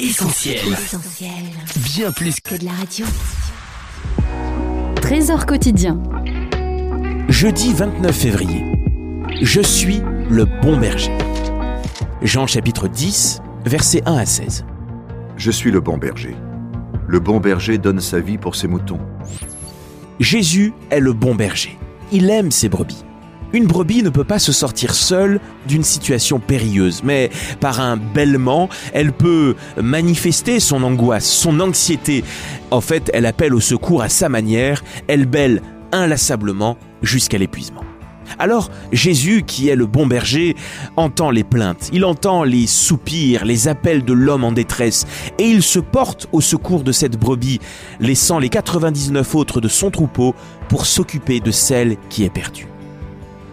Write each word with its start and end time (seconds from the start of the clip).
Essentiel. 0.00 0.60
Bien 1.82 2.12
plus 2.12 2.38
que 2.38 2.54
de 2.54 2.64
la 2.64 2.70
radio. 2.70 3.04
Trésor 5.02 5.44
quotidien. 5.44 6.00
Jeudi 7.28 7.72
29 7.72 8.16
février. 8.16 8.64
Je 9.42 9.60
suis 9.60 10.00
le 10.30 10.44
bon 10.62 10.78
berger. 10.78 11.10
Jean 12.22 12.46
chapitre 12.46 12.86
10, 12.86 13.42
versets 13.64 14.02
1 14.06 14.18
à 14.18 14.24
16. 14.24 14.64
Je 15.36 15.50
suis 15.50 15.72
le 15.72 15.80
bon 15.80 15.98
berger. 15.98 16.36
Le 17.08 17.18
bon 17.18 17.40
berger 17.40 17.78
donne 17.78 17.98
sa 17.98 18.20
vie 18.20 18.38
pour 18.38 18.54
ses 18.54 18.68
moutons. 18.68 19.00
Jésus 20.20 20.74
est 20.90 21.00
le 21.00 21.12
bon 21.12 21.34
berger. 21.34 21.76
Il 22.12 22.30
aime 22.30 22.52
ses 22.52 22.68
brebis. 22.68 23.04
Une 23.54 23.66
brebis 23.66 24.02
ne 24.02 24.10
peut 24.10 24.24
pas 24.24 24.38
se 24.38 24.52
sortir 24.52 24.94
seule 24.94 25.40
d'une 25.66 25.82
situation 25.82 26.38
périlleuse, 26.38 27.02
mais 27.02 27.30
par 27.60 27.80
un 27.80 27.96
bêlement, 27.96 28.68
elle 28.92 29.12
peut 29.12 29.56
manifester 29.80 30.60
son 30.60 30.82
angoisse, 30.82 31.26
son 31.26 31.58
anxiété. 31.60 32.24
En 32.70 32.82
fait, 32.82 33.10
elle 33.14 33.24
appelle 33.24 33.54
au 33.54 33.60
secours 33.60 34.02
à 34.02 34.10
sa 34.10 34.28
manière, 34.28 34.84
elle 35.06 35.24
bêle 35.24 35.62
inlassablement 35.92 36.76
jusqu'à 37.00 37.38
l'épuisement. 37.38 37.84
Alors 38.38 38.70
Jésus, 38.92 39.44
qui 39.46 39.70
est 39.70 39.76
le 39.76 39.86
bon 39.86 40.06
berger, 40.06 40.54
entend 40.96 41.30
les 41.30 41.44
plaintes, 41.44 41.88
il 41.94 42.04
entend 42.04 42.44
les 42.44 42.66
soupirs, 42.66 43.46
les 43.46 43.66
appels 43.68 44.04
de 44.04 44.12
l'homme 44.12 44.44
en 44.44 44.52
détresse, 44.52 45.06
et 45.38 45.48
il 45.48 45.62
se 45.62 45.78
porte 45.78 46.28
au 46.32 46.42
secours 46.42 46.84
de 46.84 46.92
cette 46.92 47.18
brebis, 47.18 47.60
laissant 47.98 48.38
les 48.38 48.50
99 48.50 49.34
autres 49.34 49.62
de 49.62 49.68
son 49.68 49.90
troupeau 49.90 50.34
pour 50.68 50.84
s'occuper 50.84 51.40
de 51.40 51.50
celle 51.50 51.96
qui 52.10 52.24
est 52.24 52.30
perdue. 52.30 52.66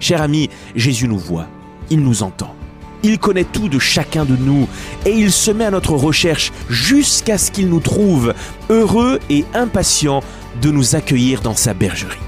Cher 0.00 0.22
ami, 0.22 0.48
Jésus 0.74 1.08
nous 1.08 1.18
voit, 1.18 1.48
il 1.90 2.00
nous 2.00 2.22
entend. 2.22 2.54
Il 3.02 3.18
connaît 3.18 3.44
tout 3.44 3.68
de 3.68 3.78
chacun 3.78 4.24
de 4.24 4.36
nous 4.36 4.68
et 5.06 5.10
il 5.10 5.30
se 5.30 5.50
met 5.50 5.64
à 5.64 5.70
notre 5.70 5.92
recherche 5.92 6.52
jusqu'à 6.68 7.38
ce 7.38 7.50
qu'il 7.50 7.68
nous 7.68 7.80
trouve 7.80 8.34
heureux 8.70 9.20
et 9.30 9.44
impatient 9.54 10.22
de 10.60 10.70
nous 10.70 10.96
accueillir 10.96 11.40
dans 11.40 11.54
sa 11.54 11.74
bergerie. 11.74 12.18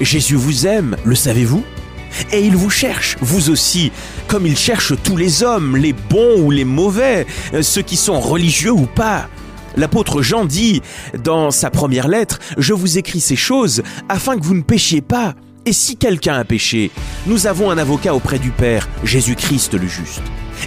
Jésus 0.00 0.36
vous 0.36 0.66
aime, 0.66 0.96
le 1.04 1.14
savez-vous? 1.14 1.64
Et 2.32 2.44
il 2.44 2.56
vous 2.56 2.70
cherche, 2.70 3.16
vous 3.20 3.50
aussi, 3.50 3.90
comme 4.28 4.46
il 4.46 4.56
cherche 4.56 4.92
tous 5.02 5.16
les 5.16 5.42
hommes, 5.42 5.76
les 5.76 5.92
bons 5.92 6.40
ou 6.42 6.50
les 6.52 6.64
mauvais, 6.64 7.26
ceux 7.60 7.82
qui 7.82 7.96
sont 7.96 8.20
religieux 8.20 8.70
ou 8.70 8.86
pas. 8.86 9.28
L'apôtre 9.76 10.22
Jean 10.22 10.44
dit 10.44 10.80
dans 11.18 11.50
sa 11.50 11.70
première 11.70 12.06
lettre, 12.06 12.38
Je 12.56 12.72
vous 12.72 12.98
écris 12.98 13.18
ces 13.18 13.34
choses 13.34 13.82
afin 14.08 14.38
que 14.38 14.44
vous 14.44 14.54
ne 14.54 14.62
péchiez 14.62 15.00
pas. 15.00 15.34
Et 15.66 15.72
si 15.72 15.96
quelqu'un 15.96 16.34
a 16.34 16.44
péché, 16.44 16.90
nous 17.26 17.46
avons 17.46 17.70
un 17.70 17.78
avocat 17.78 18.14
auprès 18.14 18.38
du 18.38 18.50
Père, 18.50 18.86
Jésus-Christ 19.02 19.72
le 19.72 19.86
juste. 19.86 20.22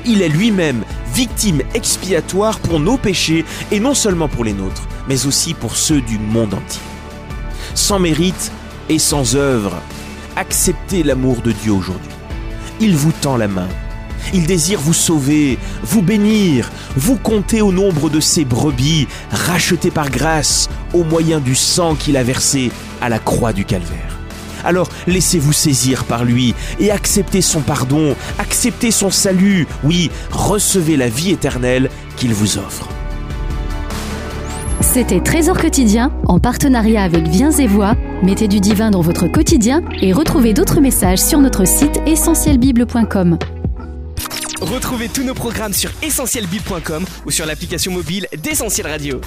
Il 0.07 0.23
est 0.23 0.29
lui-même 0.29 0.83
victime 1.13 1.61
expiatoire 1.75 2.59
pour 2.59 2.79
nos 2.79 2.97
péchés, 2.97 3.45
et 3.71 3.79
non 3.79 3.93
seulement 3.93 4.27
pour 4.27 4.43
les 4.43 4.53
nôtres, 4.53 4.87
mais 5.07 5.27
aussi 5.27 5.53
pour 5.53 5.75
ceux 5.75 6.01
du 6.01 6.17
monde 6.17 6.55
entier. 6.55 6.81
Sans 7.75 7.99
mérite 7.99 8.51
et 8.89 8.97
sans 8.97 9.35
œuvre, 9.35 9.75
acceptez 10.35 11.03
l'amour 11.03 11.41
de 11.43 11.51
Dieu 11.51 11.73
aujourd'hui. 11.73 12.11
Il 12.79 12.95
vous 12.95 13.11
tend 13.11 13.37
la 13.37 13.47
main. 13.47 13.69
Il 14.33 14.47
désire 14.47 14.79
vous 14.79 14.93
sauver, 14.93 15.59
vous 15.83 16.01
bénir, 16.01 16.71
vous 16.95 17.17
compter 17.17 17.61
au 17.61 17.71
nombre 17.71 18.09
de 18.09 18.19
ses 18.19 18.45
brebis, 18.45 19.07
rachetées 19.29 19.91
par 19.91 20.09
grâce 20.09 20.69
au 20.93 21.03
moyen 21.03 21.39
du 21.39 21.53
sang 21.53 21.93
qu'il 21.93 22.17
a 22.17 22.23
versé 22.23 22.71
à 22.99 23.09
la 23.09 23.19
croix 23.19 23.53
du 23.53 23.63
calvaire. 23.63 24.16
Alors 24.63 24.89
laissez-vous 25.07 25.53
saisir 25.53 26.03
par 26.05 26.25
lui 26.25 26.53
et 26.79 26.91
acceptez 26.91 27.41
son 27.41 27.61
pardon, 27.61 28.15
acceptez 28.39 28.91
son 28.91 29.11
salut, 29.11 29.67
oui, 29.83 30.11
recevez 30.31 30.97
la 30.97 31.09
vie 31.09 31.31
éternelle 31.31 31.89
qu'il 32.15 32.33
vous 32.33 32.57
offre. 32.57 32.87
C'était 34.81 35.21
Trésor 35.21 35.57
quotidien 35.57 36.11
en 36.25 36.39
partenariat 36.39 37.03
avec 37.03 37.27
Viens 37.27 37.51
et 37.51 37.67
Voix. 37.67 37.95
Mettez 38.23 38.47
du 38.47 38.59
divin 38.59 38.91
dans 38.91 39.01
votre 39.01 39.27
quotidien 39.27 39.81
et 40.01 40.13
retrouvez 40.13 40.53
d'autres 40.53 40.81
messages 40.81 41.19
sur 41.19 41.39
notre 41.39 41.65
site 41.65 41.99
essentielbible.com. 42.05 43.37
Retrouvez 44.61 45.07
tous 45.09 45.23
nos 45.23 45.35
programmes 45.35 45.73
sur 45.73 45.91
essentielbible.com 46.01 47.05
ou 47.25 47.31
sur 47.31 47.45
l'application 47.45 47.91
mobile 47.91 48.27
d'Essentiel 48.41 48.87
Radio. 48.87 49.21